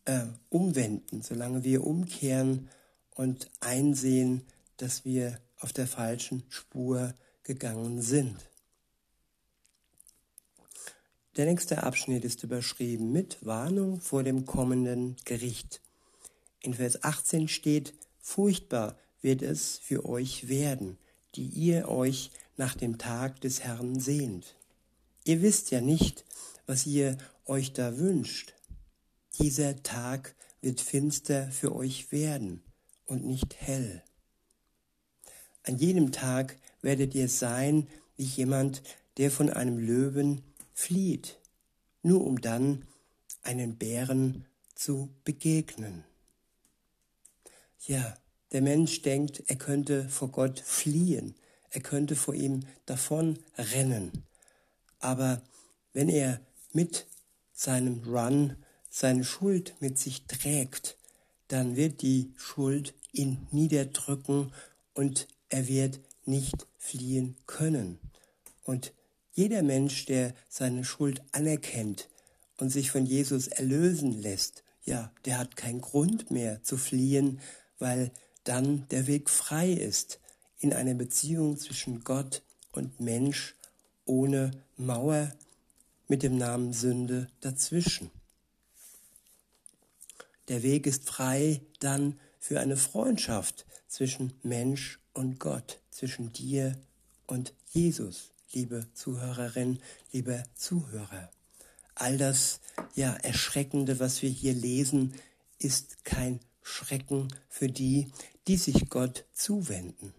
äh, 0.05 0.27
umwenden, 0.49 1.23
solange 1.23 1.65
wir 1.65 1.85
umkehren 1.85 2.69
und 3.15 3.51
einsehen, 3.61 4.43
dass 4.77 5.05
wir 5.05 5.41
auf 5.63 5.73
der 5.73 5.87
falschen 5.87 6.43
Spur 6.49 7.15
gegangen 7.45 8.03
sind. 8.03 8.37
Der 11.37 11.47
nächste 11.47 11.83
Abschnitt 11.83 12.25
ist 12.25 12.43
überschrieben 12.43 13.11
mit 13.11 13.39
Warnung 13.41 14.01
vor 14.01 14.23
dem 14.23 14.45
kommenden 14.45 15.17
Gericht. 15.25 15.81
In 16.61 16.75
Vers 16.75 17.03
18 17.03 17.49
steht, 17.49 17.95
furchtbar 18.21 18.99
wird 19.23 19.41
es 19.41 19.79
für 19.79 20.05
euch 20.05 20.49
werden, 20.49 20.99
die 21.35 21.47
ihr 21.47 21.89
euch 21.89 22.31
nach 22.57 22.75
dem 22.75 22.99
Tag 22.99 23.41
des 23.41 23.61
Herrn 23.61 23.99
sehnt. 23.99 24.57
Ihr 25.25 25.41
wisst 25.41 25.71
ja 25.71 25.81
nicht, 25.81 26.25
was 26.67 26.87
ihr 26.87 27.17
euch 27.47 27.73
da 27.73 27.97
wünscht. 27.97 28.55
Dieser 29.39 29.83
Tag 29.83 30.35
wird 30.61 30.81
finster 30.81 31.51
für 31.51 31.75
euch 31.75 32.13
werden 32.13 32.63
und 33.07 33.25
nicht 33.25 33.57
hell. 33.57 34.03
An 35.65 35.79
jenem 35.79 36.13
Tag 36.13 36.59
werdet 36.81 37.15
ihr 37.15 37.29
sein 37.29 37.87
wie 38.17 38.25
jemand, 38.25 38.83
der 39.17 39.31
von 39.31 39.51
einem 39.51 39.79
Löwen 39.79 40.43
flieht, 40.73 41.39
nur 42.03 42.25
um 42.25 42.41
dann 42.41 42.87
einen 43.43 43.77
Bären 43.77 44.47
zu 44.75 45.11
begegnen. 45.25 46.05
Ja, 47.87 48.17
der 48.53 48.63
Mensch 48.63 49.03
denkt, 49.03 49.43
er 49.47 49.57
könnte 49.57 50.09
vor 50.09 50.31
Gott 50.31 50.61
fliehen, 50.61 51.35
er 51.71 51.81
könnte 51.81 52.17
vor 52.17 52.35
ihm 52.35 52.61
davon 52.87 53.39
rennen. 53.57 54.11
Aber 54.99 55.43
wenn 55.93 56.09
er 56.09 56.41
mit 56.73 57.07
seinem 57.53 58.03
Run 58.05 58.57
seine 58.91 59.25
Schuld 59.25 59.75
mit 59.81 59.99
sich 59.99 60.27
trägt, 60.27 60.97
dann 61.49 61.77
wird 61.77 62.03
die 62.03 62.33
Schuld 62.37 62.95
ihn 63.13 63.47
niederdrücken 63.51 64.53
und 64.95 65.29
er 65.53 65.69
wird 65.69 66.01
nicht 66.25 66.67
fliehen 66.79 67.37
können. 67.47 67.99
Und 68.65 68.93
jeder 69.33 69.63
Mensch, 69.63 70.07
der 70.07 70.35
seine 70.49 70.85
Schuld 70.85 71.23
anerkennt 71.33 72.09
und 72.57 72.71
sich 72.71 72.91
von 72.91 73.05
Jesus 73.05 73.49
erlösen 73.49 74.13
lässt, 74.13 74.65
ja, 74.85 75.13
der 75.27 75.39
hat 75.39 75.57
keinen 75.57 75.83
Grund 75.83 76.31
mehr 76.31 76.63
zu 76.63 76.77
fliehen, 76.77 77.41
weil 77.79 78.11
dann 78.45 78.89
der 78.89 79.07
Weg 79.07 79.29
frei 79.29 79.71
ist 79.71 80.21
in 80.59 80.73
eine 80.73 80.95
Beziehung 80.95 81.59
zwischen 81.59 82.03
Gott 82.03 82.43
und 82.73 83.01
Mensch 83.01 83.55
ohne 84.07 84.53
Mauer 84.77 85.33
mit 86.09 86.23
dem 86.23 86.39
Namen 86.39 86.73
Sünde 86.73 87.29
dazwischen. 87.41 88.11
Der 90.49 90.63
Weg 90.63 90.87
ist 90.87 91.05
frei 91.05 91.61
dann 91.79 92.19
für 92.39 92.59
eine 92.59 92.77
Freundschaft 92.77 93.67
zwischen 93.87 94.33
Mensch 94.43 94.99
und 95.15 95.39
Gott, 95.39 95.81
zwischen 95.91 96.33
dir 96.33 96.77
und 97.27 97.55
Jesus, 97.71 98.33
liebe 98.53 98.87
Zuhörerin, 98.95 99.79
liebe 100.13 100.43
Zuhörer. 100.55 101.31
All 101.95 102.17
das 102.17 102.61
ja 102.95 103.13
erschreckende, 103.13 104.01
was 104.01 104.23
wir 104.23 104.31
hier 104.31 104.55
lesen, 104.55 105.15
ist 105.59 106.05
kein 106.05 106.41
Schrecken 106.63 107.29
für 107.49 107.69
die, 107.69 108.11
die 108.47 108.57
sich 108.57 108.89
Gott 108.89 109.25
zuwenden. 109.33 110.15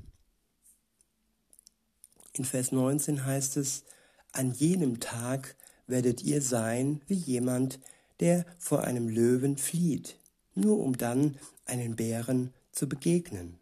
In 2.33 2.45
Vers 2.45 2.71
19 2.71 3.25
heißt 3.25 3.57
es, 3.57 3.83
an 4.31 4.51
jenem 4.51 4.99
Tag 4.99 5.55
werdet 5.85 6.23
ihr 6.23 6.41
sein 6.41 7.01
wie 7.07 7.15
jemand, 7.15 7.79
der 8.19 8.45
vor 8.57 8.83
einem 8.83 9.09
Löwen 9.09 9.57
flieht, 9.57 10.17
nur 10.55 10.79
um 10.79 10.97
dann 10.97 11.37
einen 11.65 11.95
Bären 11.95 12.53
zu 12.71 12.87
begegnen. 12.87 13.59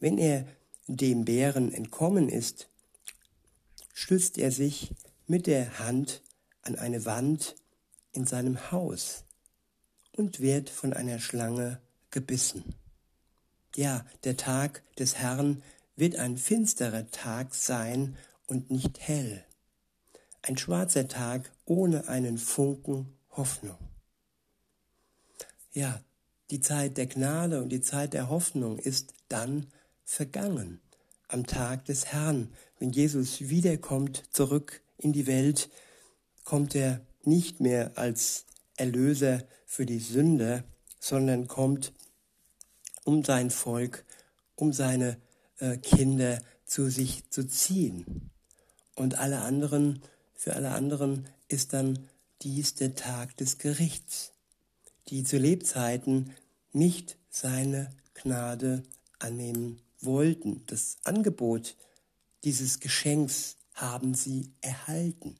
Wenn 0.00 0.18
er 0.18 0.46
dem 0.86 1.24
Bären 1.24 1.72
entkommen 1.72 2.28
ist, 2.28 2.68
stützt 3.92 4.38
er 4.38 4.50
sich 4.50 4.92
mit 5.26 5.46
der 5.46 5.78
Hand 5.78 6.22
an 6.62 6.76
eine 6.76 7.04
Wand 7.04 7.54
in 8.12 8.26
seinem 8.26 8.72
Haus 8.72 9.24
und 10.16 10.40
wird 10.40 10.70
von 10.70 10.92
einer 10.92 11.20
Schlange 11.20 11.80
gebissen. 12.10 12.74
Ja, 13.76 14.04
der 14.24 14.36
Tag 14.36 14.82
des 14.96 15.16
Herrn 15.16 15.62
wird 15.96 16.16
ein 16.16 16.38
finsterer 16.38 17.10
Tag 17.10 17.54
sein 17.54 18.16
und 18.46 18.70
nicht 18.70 18.98
hell. 19.00 19.44
Ein 20.42 20.56
schwarzer 20.56 21.06
Tag 21.06 21.52
ohne 21.66 22.08
einen 22.08 22.38
Funken 22.38 23.12
Hoffnung. 23.30 23.78
Ja, 25.72 26.02
die 26.50 26.60
Zeit 26.60 26.96
der 26.96 27.06
Gnade 27.06 27.62
und 27.62 27.68
die 27.68 27.80
Zeit 27.80 28.12
der 28.12 28.28
Hoffnung 28.28 28.78
ist 28.78 29.14
dann 29.28 29.70
vergangen. 30.10 30.80
Am 31.28 31.46
Tag 31.46 31.84
des 31.84 32.06
Herrn, 32.06 32.52
wenn 32.80 32.90
Jesus 32.90 33.48
wiederkommt 33.48 34.24
zurück 34.32 34.82
in 34.98 35.12
die 35.12 35.28
Welt, 35.28 35.70
kommt 36.42 36.74
er 36.74 37.00
nicht 37.22 37.60
mehr 37.60 37.92
als 37.96 38.44
Erlöser 38.76 39.44
für 39.66 39.86
die 39.86 40.00
Sünder, 40.00 40.64
sondern 40.98 41.46
kommt, 41.46 41.92
um 43.04 43.22
sein 43.22 43.50
Volk, 43.50 44.04
um 44.56 44.72
seine 44.72 45.16
äh, 45.58 45.76
Kinder 45.76 46.42
zu 46.66 46.90
sich 46.90 47.30
zu 47.30 47.46
ziehen. 47.46 48.32
Und 48.96 49.16
alle 49.16 49.42
anderen, 49.42 50.02
für 50.34 50.54
alle 50.54 50.72
anderen 50.72 51.28
ist 51.46 51.72
dann 51.72 52.08
dies 52.42 52.74
der 52.74 52.96
Tag 52.96 53.36
des 53.36 53.58
Gerichts, 53.58 54.32
die 55.06 55.22
zu 55.22 55.38
Lebzeiten 55.38 56.34
nicht 56.72 57.16
seine 57.30 57.90
Gnade 58.14 58.82
annehmen 59.20 59.80
wollten. 60.02 60.64
Das 60.66 60.98
Angebot 61.04 61.76
dieses 62.44 62.80
Geschenks 62.80 63.56
haben 63.74 64.14
sie 64.14 64.52
erhalten. 64.60 65.36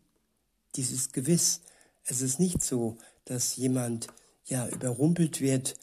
Dieses 0.77 1.13
Gewiss. 1.13 1.61
Es 2.05 2.21
ist 2.21 2.41
nicht 2.41 2.63
so, 2.63 2.99
dass 3.25 3.57
jemand 3.57 4.09
ja 4.45 4.69
überrumpelt 4.69 5.41
wird, 5.41 5.77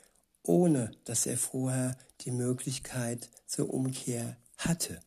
ohne 0.43 0.91
dass 1.06 1.25
er 1.25 1.38
vorher 1.38 1.97
die 2.21 2.32
Möglichkeit 2.32 3.30
zur 3.45 3.73
Umkehr 3.73 4.38
hatte. 4.58 4.99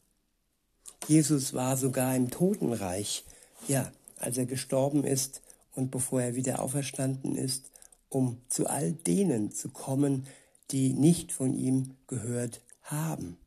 Jesus 1.09 1.55
war 1.55 1.77
sogar 1.77 2.15
im 2.15 2.31
Totenreich, 2.31 3.25
ja, 3.69 3.91
als 4.17 4.39
er 4.39 4.47
gestorben 4.47 5.05
ist 5.05 5.43
und 5.75 5.91
bevor 5.91 6.23
er 6.23 6.35
wieder 6.35 6.61
auferstanden 6.61 7.37
ist, 7.37 7.71
um 8.09 8.41
zu 8.49 8.67
all 8.67 8.93
denen 8.93 9.53
zu 9.53 9.71
kommen, 9.71 10.27
die 10.71 10.93
nicht 10.93 11.33
von 11.33 11.55
ihm 11.55 11.97
gehört 12.07 12.61
haben. 12.83 13.39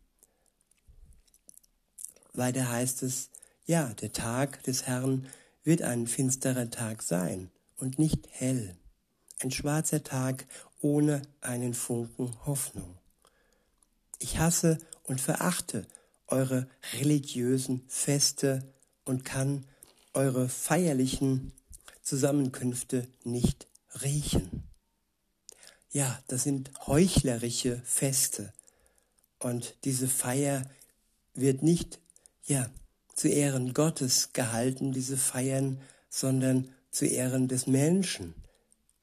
Weiter 2.34 2.70
heißt 2.70 3.04
es, 3.04 3.30
ja, 3.66 3.94
der 3.94 4.12
Tag 4.12 4.64
des 4.64 4.88
Herrn 4.88 5.28
wird 5.64 5.82
ein 5.82 6.08
finsterer 6.08 6.70
Tag 6.70 7.02
sein 7.02 7.52
und 7.78 8.00
nicht 8.00 8.28
hell, 8.32 8.76
ein 9.40 9.52
schwarzer 9.52 10.04
Tag 10.04 10.46
ohne 10.82 11.22
einen 11.42 11.74
Funken 11.74 12.46
Hoffnung. 12.46 12.98
Ich 14.20 14.38
hasse 14.38 14.78
und 15.04 15.22
verachte 15.22 15.86
eure 16.28 16.68
religiösen 17.00 17.84
Feste 17.88 18.74
und 19.06 19.24
kann 19.26 19.66
eure 20.14 20.50
feierlichen 20.50 21.54
Zusammenkünfte 22.02 23.08
nicht 23.24 23.68
riechen. 24.02 24.64
Ja, 25.92 26.22
das 26.28 26.44
sind 26.44 26.72
heuchlerische 26.88 27.82
Feste. 27.86 28.52
Und 29.40 29.76
diese 29.84 30.08
Feier 30.08 30.64
wird 31.34 31.64
nicht, 31.64 32.00
ja, 32.46 32.70
zu 33.16 33.28
Ehren 33.28 33.74
Gottes 33.74 34.34
gehalten, 34.34 34.92
diese 34.92 35.18
Feiern, 35.18 35.80
sondern 36.10 36.70
zu 36.92 37.06
Ehren 37.06 37.48
des 37.48 37.68
Menschen. 37.68 38.34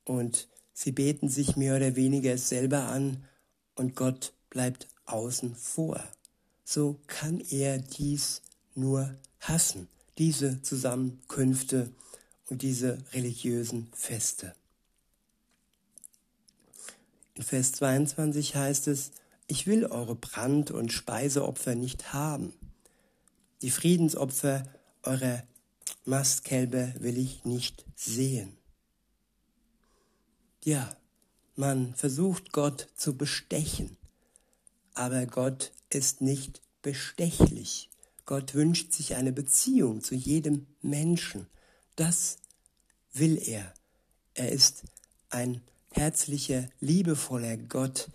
Und 0.05 0.49
sie 0.73 0.93
beten 0.93 1.29
sich 1.29 1.57
mehr 1.57 1.77
oder 1.77 1.97
weniger 1.97 2.37
selber 2.39 2.85
an 2.89 3.25
und 3.75 3.97
Gott 3.97 4.33
bleibt 4.51 4.89
außen 5.07 5.55
vor. 5.55 6.03
So 6.65 7.01
kann 7.07 7.41
er 7.51 7.79
dies 7.79 8.43
nur 8.75 9.17
hassen, 9.41 9.89
diese 10.19 10.63
Zusammenkünfte 10.63 11.91
und 12.49 12.63
diese 12.63 12.99
religiösen 13.13 13.91
Feste. 13.93 14.55
In 17.35 17.43
Vers 17.43 17.73
22 17.73 18.55
heißt 18.55 18.89
es, 18.89 19.13
ich 19.47 19.67
will 19.67 19.87
eure 19.87 20.15
Brand- 20.15 20.71
und 20.71 20.93
Speiseopfer 20.93 21.75
nicht 21.75 22.13
haben. 22.13 22.53
Die 23.63 23.71
Friedensopfer 23.71 24.63
eurer 25.03 25.43
Mastkälber 26.05 26.95
will 26.99 27.19
ich 27.19 27.45
nicht 27.45 27.85
sehen. 27.95 28.57
Ja, 30.65 30.97
man 31.57 31.95
versucht 31.95 32.53
Gott 32.53 32.89
zu 32.97 33.17
bestechen, 33.17 33.97
aber 34.95 35.27
Gott 35.27 35.73
ist 35.91 36.21
nicht 36.21 36.63
bestechlich. 36.83 37.91
Gott 38.25 38.55
wünscht 38.55 38.93
sich 38.93 39.17
eine 39.17 39.33
Beziehung 39.33 40.03
zu 40.03 40.15
jedem 40.15 40.67
Menschen. 40.81 41.47
Das 41.97 42.39
will 43.13 43.37
er. 43.47 43.75
Er 44.35 44.53
ist 44.53 44.85
ein 45.29 45.61
herzlicher, 45.91 46.69
liebevoller 46.81 47.57
Gott, 47.57 48.11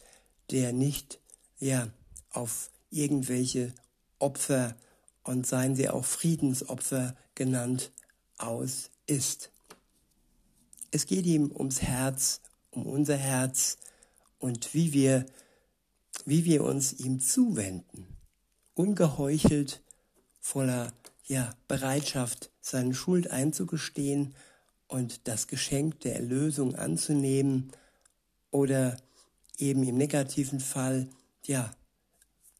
der 0.51 0.73
nicht 0.73 1.19
ja 1.59 1.91
auf 2.31 2.71
irgendwelche 2.89 3.73
Opfer 4.19 4.75
und 5.25 5.45
seien 5.45 5.75
sie 5.75 5.89
auch 5.89 6.05
Friedensopfer 6.05 7.15
genannt 7.33 7.91
aus 8.37 8.91
ist. 9.07 9.51
Es 10.91 11.05
geht 11.05 11.25
ihm 11.25 11.51
ums 11.51 11.81
Herz, 11.81 12.41
um 12.71 12.85
unser 12.85 13.17
Herz 13.17 13.77
und 14.39 14.73
wie 14.73 14.93
wir, 14.93 15.25
wie 16.25 16.45
wir 16.45 16.63
uns 16.63 16.93
ihm 16.93 17.19
zuwenden. 17.19 18.07
Ungeheuchelt, 18.75 19.81
voller 20.39 20.93
ja, 21.25 21.53
Bereitschaft, 21.67 22.51
seine 22.61 22.93
Schuld 22.93 23.31
einzugestehen 23.31 24.35
und 24.87 25.27
das 25.27 25.47
Geschenk 25.47 26.01
der 26.01 26.15
Erlösung 26.15 26.75
anzunehmen 26.75 27.71
oder 28.51 28.95
eben 29.57 29.83
im 29.83 29.97
negativen 29.97 30.59
Fall, 30.59 31.09
ja, 31.45 31.71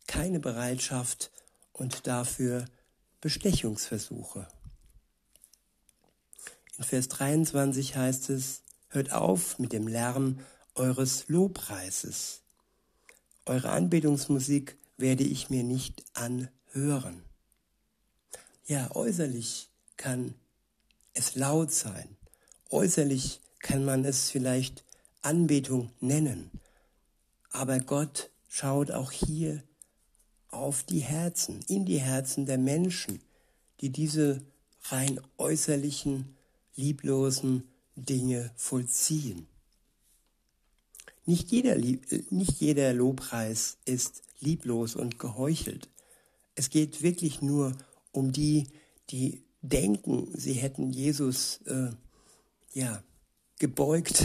keine 0.08 0.40
Bereitschaft 0.40 1.32
und 1.78 2.08
dafür 2.08 2.66
Bestechungsversuche. 3.22 4.48
In 6.78 6.84
Vers 6.84 7.08
23 7.10 7.96
heißt 7.96 8.30
es, 8.30 8.64
hört 8.90 9.12
auf 9.12 9.60
mit 9.60 9.74
dem 9.74 9.88
Lärm 9.88 10.40
eures 10.76 11.28
Lobpreises. 11.28 12.42
Eure 13.46 13.70
Anbetungsmusik 13.70 14.78
werde 14.98 15.24
ich 15.24 15.50
mir 15.50 15.64
nicht 15.64 16.04
anhören. 16.14 17.24
Ja, 18.66 18.96
äußerlich 18.96 19.70
kann 19.98 20.34
es 21.14 21.36
laut 21.36 21.72
sein. 21.72 22.18
Äußerlich 22.70 23.42
kann 23.60 23.86
man 23.86 24.06
es 24.06 24.30
vielleicht 24.30 24.84
Anbetung 25.22 25.92
nennen. 26.00 26.52
Aber 27.52 27.80
Gott 27.80 28.30
schaut 28.50 28.92
auch 28.92 29.12
hier 29.12 29.64
auf 30.56 30.84
die 30.84 31.00
Herzen, 31.00 31.60
in 31.68 31.86
die 31.86 32.00
Herzen 32.00 32.46
der 32.46 32.58
Menschen, 32.58 33.22
die 33.82 33.90
diese 33.90 34.42
rein 34.84 35.20
äußerlichen, 35.38 36.36
lieblosen 36.76 37.64
Dinge 37.96 38.52
vollziehen. 38.56 39.48
Nicht 41.26 41.52
jeder, 41.52 41.76
nicht 41.76 42.60
jeder 42.60 42.94
Lobpreis 42.94 43.78
ist 43.86 44.22
lieblos 44.40 44.96
und 44.96 45.18
geheuchelt. 45.18 45.90
Es 46.56 46.70
geht 46.70 47.02
wirklich 47.02 47.42
nur 47.42 47.76
um 48.12 48.32
die, 48.32 48.68
die 49.10 49.44
denken, 49.62 50.30
sie 50.36 50.54
hätten 50.54 50.92
Jesus 50.92 51.62
äh, 51.66 51.90
ja 52.74 53.04
gebeugt, 53.60 54.24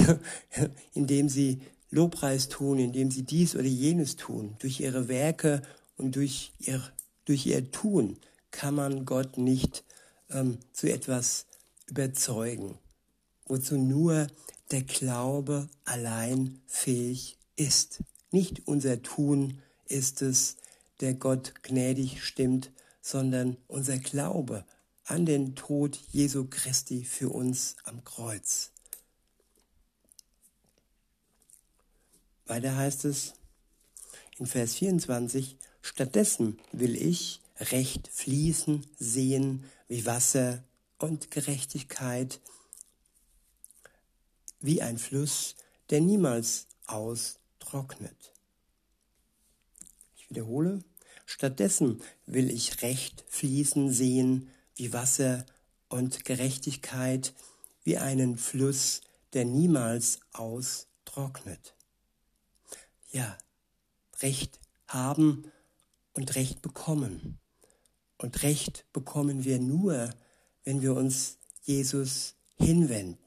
indem 0.95 1.29
sie 1.29 1.61
Lobpreis 1.91 2.49
tun, 2.49 2.79
indem 2.79 3.11
sie 3.11 3.23
dies 3.23 3.55
oder 3.55 3.65
jenes 3.65 4.17
tun. 4.17 4.57
Durch 4.59 4.81
ihre 4.81 5.09
Werke 5.09 5.63
und 6.01 6.17
durch 6.17 6.53
ihr, 6.59 6.83
durch 7.27 7.47
ihr 7.47 7.71
Tun 7.71 8.19
kann 8.51 8.75
man 8.75 9.05
Gott 9.05 9.37
nicht 9.37 9.85
ähm, 10.31 10.59
zu 10.73 10.91
etwas 10.91 11.47
überzeugen, 11.87 12.79
wozu 13.47 13.77
nur 13.77 14.27
der 14.71 14.83
Glaube 14.83 15.69
allein 15.85 16.61
fähig 16.67 17.37
ist. 17.57 18.03
Nicht 18.31 18.67
unser 18.67 19.03
Tun 19.03 19.61
ist 19.87 20.23
es, 20.23 20.57
der 21.01 21.15
Gott 21.15 21.55
gnädig 21.63 22.25
stimmt, 22.25 22.71
sondern 23.03 23.57
unser 23.69 23.99
Glaube 23.99 24.65
an 25.05 25.27
den 25.27 25.55
Tod 25.55 25.99
Jesu 26.13 26.47
Christi 26.49 27.05
für 27.05 27.29
uns 27.29 27.77
am 27.85 28.05
Kreuz. 28.05 28.71
Weiter 32.47 32.77
heißt 32.77 33.05
es 33.05 33.35
in 34.39 34.47
Vers 34.47 34.75
24, 34.75 35.57
stattdessen 35.83 36.59
will 36.73 36.97
ich 36.97 37.41
Recht 37.59 38.09
fließen 38.09 38.87
sehen 38.99 39.65
wie 39.89 40.07
Wasser 40.07 40.65
und 40.99 41.31
Gerechtigkeit, 41.31 42.41
wie 44.61 44.81
ein 44.83 44.99
Fluss, 44.99 45.57
der 45.91 46.01
niemals 46.01 46.67
austrocknet. 46.87 48.33
Ich 50.17 50.31
wiederhole, 50.31 50.83
stattdessen 51.27 52.03
will 52.27 52.51
ich 52.51 52.83
Recht 52.83 53.25
fließen 53.29 53.91
sehen 53.93 54.51
wie 54.77 54.93
Wasser 54.93 55.45
und 55.89 56.25
Gerechtigkeit, 56.25 57.35
wie 57.85 57.99
einen 57.99 58.39
Fluss, 58.39 59.03
der 59.33 59.45
niemals 59.45 60.21
austrocknet 60.33 61.75
ja, 63.13 63.37
Recht 64.21 64.59
haben 64.87 65.51
und 66.13 66.35
Recht 66.35 66.63
bekommen. 66.63 67.39
Und 68.19 68.43
Recht 68.43 68.85
bekommen 68.93 69.45
wir 69.45 69.59
nur, 69.59 70.11
wenn 70.65 70.83
wir 70.83 70.95
uns 70.95 71.39
Jesus 71.63 72.35
hinwenden. 72.59 73.19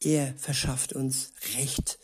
Er 0.00 0.34
verschafft 0.36 0.92
uns 0.92 1.32
Recht 1.56 1.98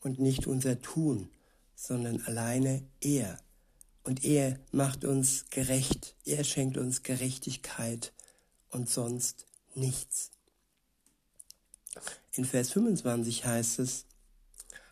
und 0.00 0.18
nicht 0.18 0.46
unser 0.46 0.80
Tun, 0.80 1.30
sondern 1.74 2.22
alleine 2.22 2.82
er. 3.00 3.38
Und 4.02 4.24
er 4.24 4.58
macht 4.72 5.04
uns 5.04 5.46
gerecht, 5.50 6.14
er 6.24 6.44
schenkt 6.44 6.76
uns 6.76 7.02
Gerechtigkeit 7.02 8.12
und 8.70 8.88
sonst 8.88 9.46
nichts. 9.74 10.30
In 12.32 12.44
Vers 12.44 12.70
25 12.70 13.44
heißt 13.44 13.78
es, 13.80 14.06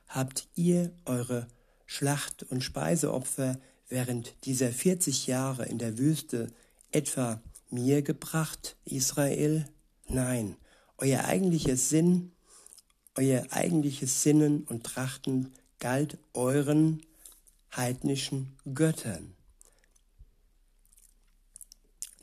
habt 0.08 0.48
ihr 0.54 0.92
eure 1.04 1.48
Schlacht- 1.86 2.42
und 2.44 2.62
Speiseopfer 2.62 3.58
während 3.88 4.34
dieser 4.44 4.70
40 4.70 5.26
Jahre 5.26 5.66
in 5.66 5.78
der 5.78 5.98
Wüste 5.98 6.52
etwa 6.90 7.40
mir 7.70 8.02
gebracht, 8.02 8.76
Israel? 8.84 9.66
Nein, 10.06 10.56
euer 10.98 11.24
eigentliches 11.24 11.88
Sinn, 11.88 12.32
euer 13.14 13.46
eigentliches 13.50 14.22
Sinnen 14.22 14.64
und 14.64 14.84
Trachten 14.84 15.52
galt 15.78 16.18
euren 16.32 17.02
heidnischen 17.76 18.56
Göttern, 18.74 19.34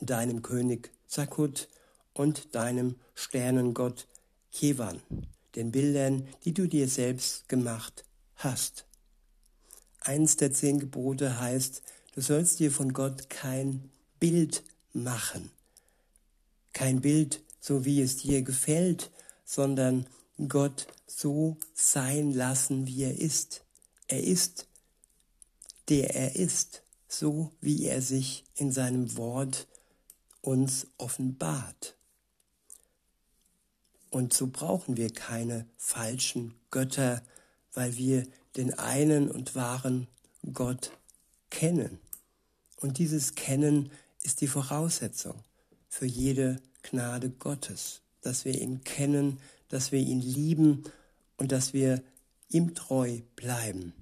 deinem 0.00 0.42
König 0.42 0.90
Zakut 1.06 1.68
und 2.14 2.54
deinem 2.54 2.96
Sternengott 3.14 4.08
Kevan, 4.50 5.00
den 5.54 5.70
Bildern, 5.70 6.26
die 6.44 6.54
du 6.54 6.66
dir 6.66 6.88
selbst 6.88 7.48
gemacht 7.48 8.04
hast. 8.36 8.86
Eins 10.04 10.36
der 10.36 10.52
zehn 10.52 10.80
Gebote 10.80 11.38
heißt, 11.38 11.82
du 12.14 12.20
sollst 12.20 12.58
dir 12.58 12.72
von 12.72 12.92
Gott 12.92 13.30
kein 13.30 13.88
Bild 14.18 14.64
machen. 14.92 15.50
Kein 16.72 17.00
Bild, 17.00 17.40
so 17.60 17.84
wie 17.84 18.02
es 18.02 18.16
dir 18.16 18.42
gefällt, 18.42 19.12
sondern 19.44 20.06
Gott 20.48 20.88
so 21.06 21.56
sein 21.74 22.32
lassen, 22.32 22.86
wie 22.86 23.04
er 23.04 23.16
ist. 23.16 23.62
Er 24.08 24.24
ist, 24.24 24.66
der 25.88 26.16
er 26.16 26.34
ist, 26.34 26.82
so 27.06 27.52
wie 27.60 27.84
er 27.84 28.02
sich 28.02 28.44
in 28.56 28.72
seinem 28.72 29.16
Wort 29.16 29.68
uns 30.40 30.88
offenbart. 30.98 31.96
Und 34.10 34.32
so 34.32 34.48
brauchen 34.48 34.96
wir 34.96 35.12
keine 35.12 35.66
falschen 35.76 36.54
Götter, 36.72 37.22
weil 37.74 37.96
wir 37.96 38.26
den 38.56 38.74
einen 38.74 39.30
und 39.30 39.54
wahren 39.54 40.06
Gott 40.52 40.92
kennen. 41.50 41.98
Und 42.76 42.98
dieses 42.98 43.34
Kennen 43.34 43.90
ist 44.22 44.40
die 44.40 44.46
Voraussetzung 44.46 45.42
für 45.88 46.06
jede 46.06 46.60
Gnade 46.82 47.30
Gottes, 47.30 48.02
dass 48.20 48.44
wir 48.44 48.60
ihn 48.60 48.82
kennen, 48.84 49.40
dass 49.68 49.92
wir 49.92 50.00
ihn 50.00 50.20
lieben 50.20 50.84
und 51.36 51.52
dass 51.52 51.72
wir 51.72 52.02
ihm 52.48 52.74
treu 52.74 53.20
bleiben. 53.36 53.92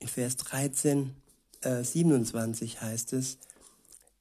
In 0.00 0.08
Vers 0.08 0.36
13, 0.36 1.14
äh, 1.62 1.82
27 1.82 2.80
heißt 2.80 3.12
es, 3.14 3.38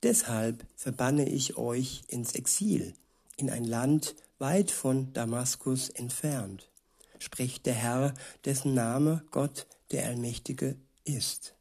Deshalb 0.03 0.65
verbanne 0.75 1.27
ich 1.27 1.57
euch 1.57 2.03
ins 2.07 2.33
Exil 2.33 2.93
in 3.35 3.49
ein 3.49 3.63
Land 3.63 4.15
weit 4.39 4.69
von 4.71 5.11
Damaskus 5.13 5.89
entfernt, 5.89 6.69
spricht 7.19 7.65
der 7.65 7.73
Herr, 7.73 8.13
dessen 8.45 8.73
Name 8.73 9.23
Gott 9.31 9.67
der 9.91 10.05
Allmächtige 10.05 10.75
ist. 11.03 11.55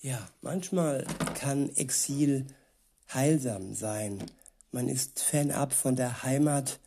Ja, 0.00 0.28
manchmal 0.40 1.04
kann 1.34 1.74
Exil 1.76 2.46
heilsam 3.12 3.74
sein. 3.74 4.24
Man 4.70 4.88
ist 4.88 5.20
fernab 5.20 5.72
von 5.72 5.96
der 5.96 6.22
Heimat 6.22 6.80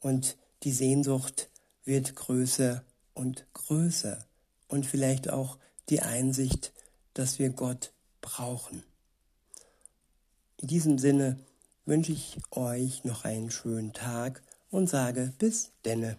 und 0.00 0.36
die 0.62 0.72
Sehnsucht 0.72 1.50
wird 1.84 2.14
größer 2.14 2.84
und 3.14 3.46
größer 3.52 4.24
und 4.68 4.86
vielleicht 4.86 5.28
auch 5.28 5.58
die 5.88 6.00
Einsicht, 6.00 6.72
dass 7.14 7.38
wir 7.38 7.50
Gott 7.50 7.92
brauchen. 8.20 8.84
In 10.58 10.68
diesem 10.68 10.98
Sinne 10.98 11.38
wünsche 11.84 12.12
ich 12.12 12.38
euch 12.52 13.04
noch 13.04 13.24
einen 13.24 13.50
schönen 13.50 13.92
Tag 13.92 14.42
und 14.72 14.88
sage 14.88 15.32
bis 15.38 15.70
denne. 15.84 16.18